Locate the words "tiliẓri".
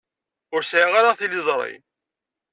1.19-1.75